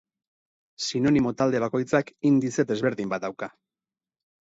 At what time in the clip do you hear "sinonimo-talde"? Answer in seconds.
0.85-1.63